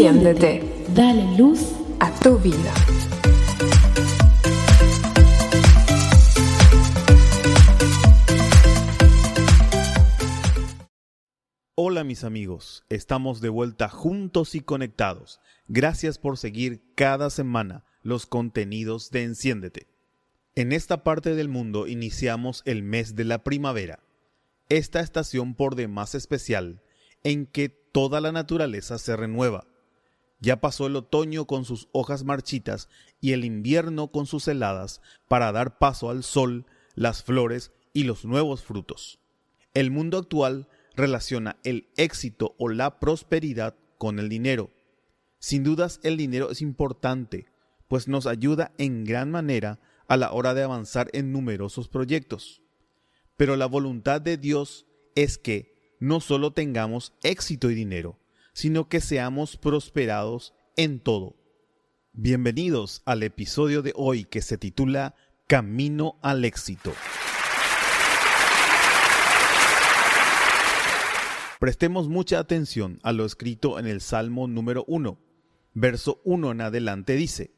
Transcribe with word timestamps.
Enciéndete. 0.00 0.62
Dale 0.94 1.36
luz 1.36 1.74
a 1.98 2.10
tu 2.20 2.38
vida. 2.38 2.72
Hola 11.74 12.02
mis 12.02 12.24
amigos, 12.24 12.86
estamos 12.88 13.42
de 13.42 13.50
vuelta 13.50 13.90
juntos 13.90 14.54
y 14.54 14.60
conectados. 14.60 15.38
Gracias 15.68 16.16
por 16.16 16.38
seguir 16.38 16.80
cada 16.94 17.28
semana 17.28 17.84
los 18.02 18.24
contenidos 18.24 19.10
de 19.10 19.24
Enciéndete. 19.24 19.86
En 20.54 20.72
esta 20.72 21.04
parte 21.04 21.34
del 21.34 21.50
mundo 21.50 21.86
iniciamos 21.86 22.62
el 22.64 22.82
mes 22.82 23.16
de 23.16 23.24
la 23.24 23.44
primavera, 23.44 23.98
esta 24.70 25.00
estación 25.00 25.54
por 25.54 25.74
demás 25.74 26.14
especial 26.14 26.80
en 27.22 27.44
que 27.44 27.68
toda 27.68 28.22
la 28.22 28.32
naturaleza 28.32 28.96
se 28.96 29.14
renueva. 29.14 29.66
Ya 30.40 30.60
pasó 30.60 30.86
el 30.86 30.96
otoño 30.96 31.46
con 31.46 31.64
sus 31.64 31.88
hojas 31.92 32.24
marchitas 32.24 32.88
y 33.20 33.32
el 33.32 33.44
invierno 33.44 34.10
con 34.10 34.26
sus 34.26 34.48
heladas 34.48 35.02
para 35.28 35.52
dar 35.52 35.78
paso 35.78 36.08
al 36.08 36.24
sol, 36.24 36.66
las 36.94 37.22
flores 37.22 37.72
y 37.92 38.04
los 38.04 38.24
nuevos 38.24 38.62
frutos. 38.62 39.20
El 39.74 39.90
mundo 39.90 40.18
actual 40.18 40.68
relaciona 40.96 41.58
el 41.62 41.88
éxito 41.96 42.54
o 42.58 42.68
la 42.68 42.98
prosperidad 42.98 43.76
con 43.98 44.18
el 44.18 44.28
dinero. 44.28 44.70
Sin 45.38 45.62
dudas 45.62 46.00
el 46.02 46.16
dinero 46.16 46.50
es 46.50 46.62
importante, 46.62 47.46
pues 47.86 48.08
nos 48.08 48.26
ayuda 48.26 48.72
en 48.78 49.04
gran 49.04 49.30
manera 49.30 49.80
a 50.08 50.16
la 50.16 50.32
hora 50.32 50.54
de 50.54 50.62
avanzar 50.62 51.08
en 51.12 51.32
numerosos 51.32 51.88
proyectos. 51.88 52.62
Pero 53.36 53.56
la 53.56 53.66
voluntad 53.66 54.20
de 54.20 54.36
Dios 54.36 54.86
es 55.14 55.38
que 55.38 55.96
no 55.98 56.20
solo 56.20 56.52
tengamos 56.52 57.12
éxito 57.22 57.70
y 57.70 57.74
dinero, 57.74 58.19
sino 58.60 58.90
que 58.90 59.00
seamos 59.00 59.56
prosperados 59.56 60.52
en 60.76 61.00
todo. 61.00 61.34
Bienvenidos 62.12 63.00
al 63.06 63.22
episodio 63.22 63.80
de 63.80 63.94
hoy 63.96 64.26
que 64.26 64.42
se 64.42 64.58
titula 64.58 65.14
Camino 65.46 66.18
al 66.20 66.44
éxito. 66.44 66.92
Prestemos 71.58 72.08
mucha 72.08 72.38
atención 72.38 73.00
a 73.02 73.12
lo 73.12 73.24
escrito 73.24 73.78
en 73.78 73.86
el 73.86 74.02
Salmo 74.02 74.46
número 74.46 74.84
1. 74.88 75.18
Verso 75.72 76.20
1 76.24 76.50
en 76.50 76.60
adelante 76.60 77.14
dice, 77.14 77.54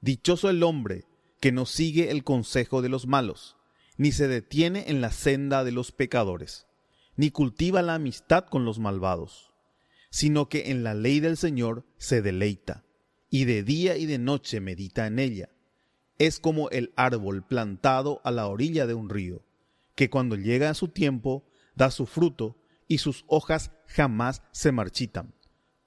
Dichoso 0.00 0.48
el 0.48 0.62
hombre 0.62 1.06
que 1.40 1.50
no 1.50 1.66
sigue 1.66 2.12
el 2.12 2.22
consejo 2.22 2.82
de 2.82 2.88
los 2.88 3.08
malos, 3.08 3.56
ni 3.96 4.12
se 4.12 4.28
detiene 4.28 4.84
en 4.86 5.00
la 5.00 5.10
senda 5.10 5.64
de 5.64 5.72
los 5.72 5.90
pecadores, 5.90 6.68
ni 7.16 7.32
cultiva 7.32 7.82
la 7.82 7.94
amistad 7.94 8.44
con 8.44 8.64
los 8.64 8.78
malvados, 8.78 9.55
sino 10.10 10.48
que 10.48 10.70
en 10.70 10.82
la 10.82 10.94
ley 10.94 11.20
del 11.20 11.36
Señor 11.36 11.84
se 11.98 12.22
deleita, 12.22 12.84
y 13.30 13.44
de 13.44 13.62
día 13.62 13.96
y 13.96 14.06
de 14.06 14.18
noche 14.18 14.60
medita 14.60 15.06
en 15.06 15.18
ella. 15.18 15.48
Es 16.18 16.40
como 16.40 16.70
el 16.70 16.92
árbol 16.96 17.44
plantado 17.44 18.20
a 18.24 18.30
la 18.30 18.46
orilla 18.46 18.86
de 18.86 18.94
un 18.94 19.10
río, 19.10 19.44
que 19.94 20.10
cuando 20.10 20.36
llega 20.36 20.70
a 20.70 20.74
su 20.74 20.88
tiempo 20.88 21.44
da 21.74 21.90
su 21.90 22.06
fruto, 22.06 22.56
y 22.88 22.98
sus 22.98 23.24
hojas 23.26 23.72
jamás 23.86 24.42
se 24.52 24.72
marchitan. 24.72 25.34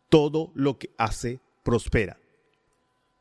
Todo 0.10 0.52
lo 0.54 0.78
que 0.78 0.94
hace 0.98 1.40
prospera. 1.64 2.20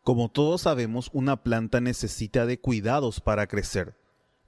Como 0.02 0.30
todos 0.30 0.62
sabemos, 0.62 1.10
una 1.12 1.42
planta 1.42 1.80
necesita 1.80 2.46
de 2.46 2.58
cuidados 2.58 3.20
para 3.20 3.46
crecer. 3.46 3.96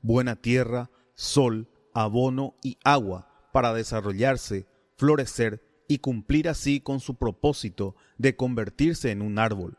Buena 0.03 0.37
tierra, 0.37 0.91
sol, 1.15 1.69
abono 1.93 2.55
y 2.63 2.79
agua 2.83 3.29
para 3.53 3.75
desarrollarse, 3.75 4.67
florecer 4.97 5.63
y 5.91 5.99
cumplir 5.99 6.49
así 6.49 6.79
con 6.79 7.01
su 7.01 7.17
propósito 7.17 7.97
de 8.17 8.37
convertirse 8.37 9.11
en 9.11 9.23
un 9.23 9.41
árbol. 9.41 9.77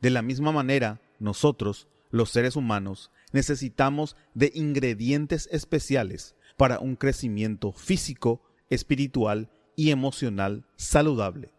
De 0.00 0.10
la 0.10 0.20
misma 0.20 0.50
manera, 0.50 1.00
nosotros, 1.20 1.86
los 2.10 2.30
seres 2.30 2.56
humanos, 2.56 3.12
necesitamos 3.30 4.16
de 4.34 4.50
ingredientes 4.56 5.48
especiales 5.52 6.34
para 6.56 6.80
un 6.80 6.96
crecimiento 6.96 7.70
físico, 7.70 8.42
espiritual 8.70 9.48
y 9.76 9.92
emocional 9.92 10.66
saludable. 10.74 11.52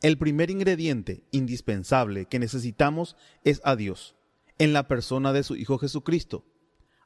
El 0.00 0.16
primer 0.16 0.50
ingrediente 0.50 1.24
indispensable 1.32 2.26
que 2.26 2.38
necesitamos 2.38 3.16
es 3.42 3.60
a 3.64 3.74
Dios, 3.74 4.14
en 4.58 4.72
la 4.72 4.86
persona 4.86 5.32
de 5.32 5.42
su 5.42 5.56
Hijo 5.56 5.78
Jesucristo. 5.78 6.44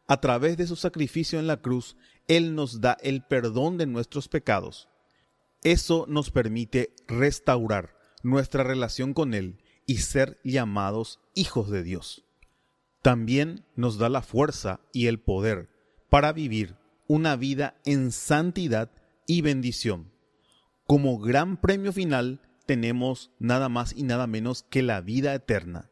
A 0.06 0.20
través 0.20 0.58
de 0.58 0.66
su 0.66 0.76
sacrificio 0.76 1.38
en 1.38 1.46
la 1.46 1.62
cruz, 1.62 1.96
Él 2.26 2.54
nos 2.54 2.82
da 2.82 2.98
el 3.00 3.22
perdón 3.22 3.78
de 3.78 3.86
nuestros 3.86 4.28
pecados. 4.28 4.90
Eso 5.62 6.06
nos 6.08 6.30
permite 6.30 6.94
restaurar 7.06 7.96
nuestra 8.22 8.62
relación 8.62 9.14
con 9.14 9.34
Él 9.34 9.62
y 9.86 9.98
ser 9.98 10.38
llamados 10.44 11.20
hijos 11.34 11.70
de 11.70 11.82
Dios. 11.82 12.24
También 13.02 13.64
nos 13.74 13.98
da 13.98 14.08
la 14.08 14.22
fuerza 14.22 14.80
y 14.92 15.06
el 15.06 15.18
poder 15.18 15.70
para 16.10 16.32
vivir 16.32 16.76
una 17.06 17.36
vida 17.36 17.80
en 17.84 18.12
santidad 18.12 18.90
y 19.26 19.40
bendición. 19.40 20.12
Como 20.84 21.18
gran 21.18 21.60
premio 21.60 21.92
final 21.92 22.40
tenemos 22.66 23.30
nada 23.38 23.68
más 23.68 23.94
y 23.96 24.02
nada 24.02 24.26
menos 24.26 24.62
que 24.62 24.82
la 24.82 25.00
vida 25.00 25.34
eterna. 25.34 25.90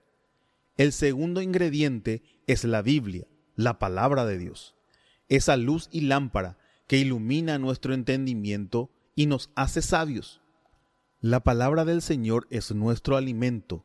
El 0.76 0.92
segundo 0.92 1.40
ingrediente 1.40 2.22
es 2.46 2.64
la 2.64 2.82
Biblia, 2.82 3.26
la 3.54 3.78
palabra 3.78 4.26
de 4.26 4.36
Dios, 4.36 4.74
esa 5.28 5.56
luz 5.56 5.88
y 5.90 6.02
lámpara 6.02 6.58
que 6.86 6.98
ilumina 6.98 7.58
nuestro 7.58 7.94
entendimiento 7.94 8.90
y 9.16 9.26
nos 9.26 9.50
hace 9.56 9.82
sabios. 9.82 10.40
La 11.20 11.40
palabra 11.40 11.84
del 11.84 12.02
Señor 12.02 12.46
es 12.50 12.72
nuestro 12.72 13.16
alimento, 13.16 13.84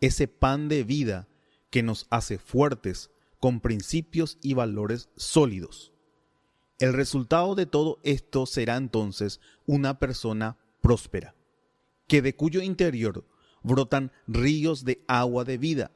ese 0.00 0.28
pan 0.28 0.68
de 0.68 0.84
vida 0.84 1.28
que 1.68 1.82
nos 1.82 2.06
hace 2.08 2.38
fuertes 2.38 3.10
con 3.40 3.60
principios 3.60 4.38
y 4.40 4.54
valores 4.54 5.10
sólidos. 5.16 5.92
El 6.78 6.92
resultado 6.92 7.56
de 7.56 7.66
todo 7.66 7.98
esto 8.04 8.46
será 8.46 8.76
entonces 8.76 9.40
una 9.66 9.98
persona 9.98 10.56
próspera, 10.80 11.34
que 12.06 12.22
de 12.22 12.36
cuyo 12.36 12.62
interior 12.62 13.24
brotan 13.62 14.12
ríos 14.28 14.84
de 14.84 15.02
agua 15.08 15.44
de 15.44 15.58
vida, 15.58 15.90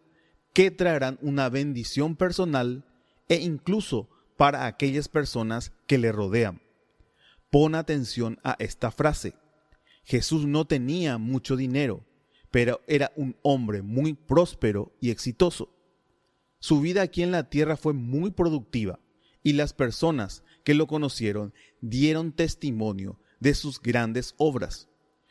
que 0.53 0.73
traerán 0.73 1.19
una 1.23 1.49
bendición 1.49 2.17
personal 2.17 2.85
e 3.29 3.37
incluso 3.37 4.09
para 4.37 4.67
aquellas 4.67 5.09
personas 5.09 5.73
que 5.87 5.99
le 5.99 6.11
rodean. 6.11 6.62
Pon 7.53 7.75
atención 7.75 8.41
a 8.45 8.57
esta 8.61 8.91
frase. 8.91 9.35
Jesús 10.05 10.47
no 10.47 10.65
tenía 10.65 11.19
mucho 11.19 11.55
dinero, 11.55 12.03
pero 12.51 12.81
era 12.87 13.13
un 13.15 13.37
hombre 13.43 13.83
muy 13.83 14.15
próspero 14.15 14.97
y 15.03 15.11
exitoso. 15.11 15.69
Su 16.61 16.81
vida 16.81 17.03
aquí 17.03 17.23
en 17.23 17.31
la 17.31 17.51
tierra 17.51 17.77
fue 17.77 17.93
muy 17.93 18.31
productiva 18.31 19.01
y 19.43 19.53
las 19.53 19.75
personas 19.75 20.45
que 20.65 20.73
lo 20.73 20.87
conocieron 20.87 21.53
dieron 21.83 22.33
testimonio 22.33 23.21
de 23.39 23.53
sus 23.53 23.83
grandes 23.83 24.35
obras. 24.39 24.89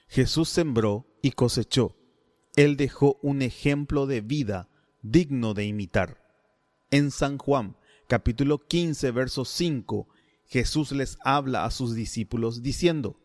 Jesús 0.07 0.47
sembró 0.47 1.07
y 1.23 1.31
cosechó. 1.31 1.97
Él 2.55 2.77
dejó 2.77 3.17
un 3.23 3.41
ejemplo 3.41 4.05
de 4.05 4.21
vida 4.21 4.69
digno 5.01 5.55
de 5.55 5.65
imitar. 5.65 6.21
En 6.91 7.09
San 7.09 7.39
Juan, 7.39 7.77
capítulo 8.07 8.59
15, 8.59 9.09
verso 9.09 9.43
5, 9.43 10.07
Jesús 10.51 10.91
les 10.91 11.17
habla 11.23 11.63
a 11.63 11.71
sus 11.71 11.95
discípulos 11.95 12.61
diciendo, 12.61 13.17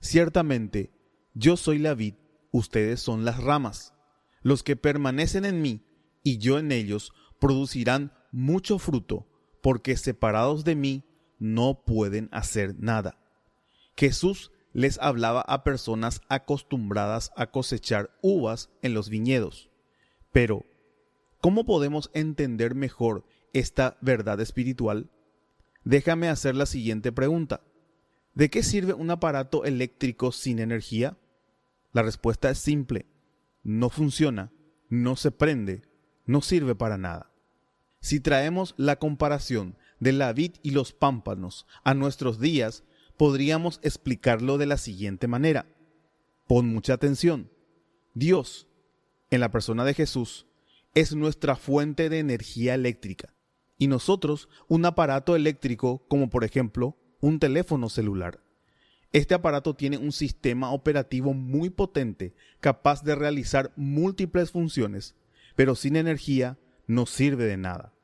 Ciertamente, 0.00 0.92
yo 1.32 1.56
soy 1.56 1.78
la 1.78 1.94
vid, 1.94 2.16
ustedes 2.50 3.00
son 3.00 3.24
las 3.24 3.42
ramas. 3.42 3.94
Los 4.42 4.62
que 4.62 4.76
permanecen 4.76 5.46
en 5.46 5.62
mí 5.62 5.86
y 6.22 6.36
yo 6.36 6.58
en 6.58 6.72
ellos 6.72 7.14
producirán 7.40 8.12
mucho 8.30 8.78
fruto, 8.78 9.26
porque 9.62 9.96
separados 9.96 10.64
de 10.64 10.74
mí 10.74 11.04
no 11.38 11.82
pueden 11.82 12.28
hacer 12.30 12.76
nada. 12.78 13.18
Jesús 13.96 14.52
les 14.74 14.98
hablaba 14.98 15.40
a 15.40 15.64
personas 15.64 16.20
acostumbradas 16.28 17.32
a 17.36 17.50
cosechar 17.50 18.10
uvas 18.20 18.68
en 18.82 18.92
los 18.92 19.08
viñedos. 19.08 19.70
Pero, 20.30 20.66
¿cómo 21.40 21.64
podemos 21.64 22.10
entender 22.12 22.74
mejor 22.74 23.24
esta 23.54 23.96
verdad 24.02 24.42
espiritual? 24.42 25.10
Déjame 25.86 26.28
hacer 26.28 26.56
la 26.56 26.66
siguiente 26.66 27.12
pregunta. 27.12 27.60
¿De 28.34 28.50
qué 28.50 28.64
sirve 28.64 28.92
un 28.92 29.08
aparato 29.08 29.64
eléctrico 29.64 30.32
sin 30.32 30.58
energía? 30.58 31.16
La 31.92 32.02
respuesta 32.02 32.50
es 32.50 32.58
simple. 32.58 33.06
No 33.62 33.88
funciona, 33.88 34.50
no 34.88 35.14
se 35.14 35.30
prende, 35.30 35.82
no 36.24 36.40
sirve 36.40 36.74
para 36.74 36.98
nada. 36.98 37.30
Si 38.00 38.18
traemos 38.18 38.74
la 38.76 38.96
comparación 38.96 39.78
de 40.00 40.10
la 40.12 40.32
vid 40.32 40.54
y 40.64 40.72
los 40.72 40.92
pámpanos 40.92 41.68
a 41.84 41.94
nuestros 41.94 42.40
días, 42.40 42.82
podríamos 43.16 43.78
explicarlo 43.84 44.58
de 44.58 44.66
la 44.66 44.78
siguiente 44.78 45.28
manera. 45.28 45.66
Pon 46.48 46.66
mucha 46.66 46.94
atención. 46.94 47.48
Dios, 48.12 48.66
en 49.30 49.38
la 49.38 49.52
persona 49.52 49.84
de 49.84 49.94
Jesús, 49.94 50.48
es 50.94 51.14
nuestra 51.14 51.54
fuente 51.54 52.08
de 52.08 52.18
energía 52.18 52.74
eléctrica 52.74 53.35
y 53.78 53.88
nosotros 53.88 54.48
un 54.68 54.84
aparato 54.84 55.36
eléctrico 55.36 56.04
como 56.08 56.30
por 56.30 56.44
ejemplo 56.44 56.96
un 57.20 57.38
teléfono 57.38 57.88
celular. 57.88 58.40
Este 59.12 59.34
aparato 59.34 59.74
tiene 59.74 59.98
un 59.98 60.12
sistema 60.12 60.72
operativo 60.72 61.32
muy 61.32 61.70
potente, 61.70 62.34
capaz 62.60 63.02
de 63.02 63.14
realizar 63.14 63.72
múltiples 63.76 64.50
funciones, 64.50 65.14
pero 65.54 65.74
sin 65.74 65.96
energía 65.96 66.58
no 66.86 67.06
sirve 67.06 67.44
de 67.44 67.56
nada. 67.56 67.94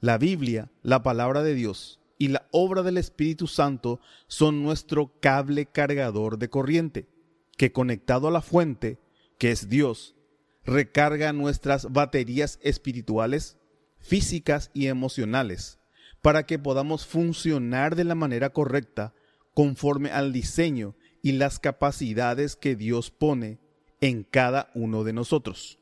La 0.00 0.18
Biblia, 0.18 0.70
la 0.82 1.02
palabra 1.02 1.42
de 1.42 1.54
Dios 1.54 2.00
y 2.18 2.28
la 2.28 2.48
obra 2.50 2.82
del 2.82 2.98
Espíritu 2.98 3.46
Santo 3.46 4.00
son 4.26 4.62
nuestro 4.62 5.12
cable 5.20 5.66
cargador 5.66 6.38
de 6.38 6.50
corriente, 6.50 7.08
que 7.56 7.72
conectado 7.72 8.28
a 8.28 8.30
la 8.30 8.42
fuente, 8.42 8.98
que 9.38 9.50
es 9.50 9.68
Dios, 9.68 10.16
recarga 10.64 11.32
nuestras 11.32 11.92
baterías 11.92 12.58
espirituales, 12.62 13.58
físicas 14.00 14.70
y 14.74 14.86
emocionales, 14.86 15.78
para 16.22 16.44
que 16.46 16.58
podamos 16.58 17.06
funcionar 17.06 17.96
de 17.96 18.04
la 18.04 18.14
manera 18.14 18.50
correcta 18.50 19.14
conforme 19.54 20.10
al 20.10 20.32
diseño 20.32 20.96
y 21.22 21.32
las 21.32 21.58
capacidades 21.58 22.56
que 22.56 22.76
Dios 22.76 23.10
pone 23.10 23.58
en 24.00 24.24
cada 24.24 24.70
uno 24.74 25.04
de 25.04 25.12
nosotros. 25.12 25.78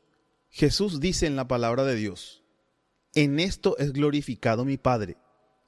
Jesús 0.49 0.99
dice 0.99 1.27
en 1.27 1.35
la 1.35 1.47
palabra 1.47 1.83
de 1.83 1.95
Dios, 1.95 2.43
en 3.15 3.39
esto 3.39 3.77
es 3.77 3.93
glorificado 3.93 4.65
mi 4.65 4.77
Padre, 4.77 5.17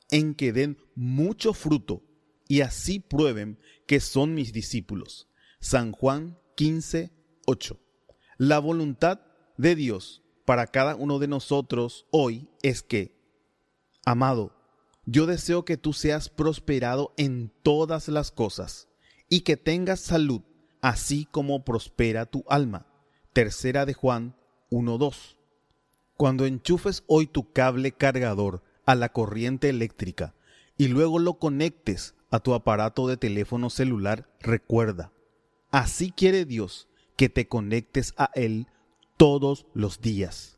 en 0.09 0.35
que 0.35 0.51
den 0.51 0.77
mucho 0.95 1.53
fruto 1.53 2.03
y 2.47 2.61
así 2.61 2.99
prueben 2.99 3.59
que 3.87 3.99
son 3.99 4.33
mis 4.33 4.51
discípulos. 4.53 5.29
San 5.59 5.91
Juan 5.91 6.37
15, 6.55 7.11
8. 7.45 7.79
La 8.37 8.59
voluntad 8.59 9.21
de 9.57 9.75
Dios 9.75 10.23
para 10.51 10.67
cada 10.67 10.97
uno 10.97 11.17
de 11.17 11.29
nosotros 11.29 12.07
hoy 12.11 12.49
es 12.61 12.83
que, 12.83 13.15
amado, 14.05 14.53
yo 15.05 15.25
deseo 15.25 15.63
que 15.63 15.77
tú 15.77 15.93
seas 15.93 16.27
prosperado 16.27 17.13
en 17.15 17.53
todas 17.63 18.09
las 18.09 18.31
cosas 18.31 18.89
y 19.29 19.43
que 19.43 19.55
tengas 19.55 20.01
salud, 20.01 20.41
así 20.81 21.25
como 21.31 21.63
prospera 21.63 22.25
tu 22.25 22.43
alma. 22.49 22.85
Tercera 23.31 23.85
de 23.85 23.93
Juan 23.93 24.35
1.2. 24.71 25.37
Cuando 26.17 26.45
enchufes 26.45 27.05
hoy 27.07 27.27
tu 27.27 27.53
cable 27.53 27.93
cargador 27.93 28.61
a 28.85 28.95
la 28.95 29.07
corriente 29.07 29.69
eléctrica 29.69 30.35
y 30.77 30.89
luego 30.89 31.17
lo 31.19 31.35
conectes 31.35 32.13
a 32.29 32.41
tu 32.41 32.53
aparato 32.53 33.07
de 33.07 33.15
teléfono 33.15 33.69
celular, 33.69 34.27
recuerda, 34.41 35.13
así 35.71 36.11
quiere 36.11 36.43
Dios 36.43 36.89
que 37.15 37.29
te 37.29 37.47
conectes 37.47 38.13
a 38.17 38.31
Él 38.33 38.67
todos 39.21 39.67
los 39.75 40.01
días. 40.01 40.57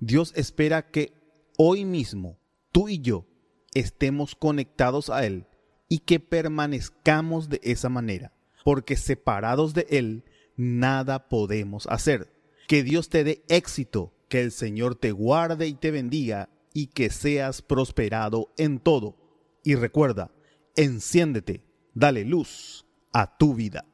Dios 0.00 0.32
espera 0.34 0.90
que 0.90 1.12
hoy 1.56 1.84
mismo 1.84 2.40
tú 2.72 2.88
y 2.88 2.98
yo 2.98 3.24
estemos 3.72 4.34
conectados 4.34 5.10
a 5.10 5.24
Él 5.24 5.46
y 5.88 6.00
que 6.00 6.18
permanezcamos 6.18 7.48
de 7.48 7.60
esa 7.62 7.88
manera, 7.88 8.34
porque 8.64 8.96
separados 8.96 9.74
de 9.74 9.86
Él 9.90 10.24
nada 10.56 11.28
podemos 11.28 11.86
hacer. 11.86 12.32
Que 12.66 12.82
Dios 12.82 13.10
te 13.10 13.22
dé 13.22 13.44
éxito, 13.46 14.12
que 14.28 14.40
el 14.40 14.50
Señor 14.50 14.96
te 14.96 15.12
guarde 15.12 15.68
y 15.68 15.74
te 15.74 15.92
bendiga 15.92 16.48
y 16.74 16.88
que 16.88 17.10
seas 17.10 17.62
prosperado 17.62 18.52
en 18.56 18.80
todo. 18.80 19.14
Y 19.62 19.76
recuerda, 19.76 20.32
enciéndete, 20.74 21.62
dale 21.94 22.24
luz 22.24 22.84
a 23.12 23.38
tu 23.38 23.54
vida. 23.54 23.86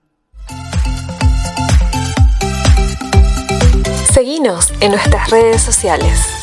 Seguinos 4.12 4.72
en 4.80 4.92
nuestras 4.92 5.30
redes 5.30 5.62
sociales. 5.62 6.35